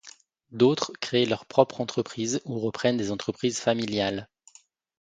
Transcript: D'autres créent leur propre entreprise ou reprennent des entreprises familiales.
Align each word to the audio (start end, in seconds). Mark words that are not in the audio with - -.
D'autres 0.49 0.93
créent 0.99 1.27
leur 1.27 1.45
propre 1.45 1.79
entreprise 1.79 2.41
ou 2.45 2.59
reprennent 2.59 2.97
des 2.97 3.11
entreprises 3.11 3.59
familiales. 3.59 4.27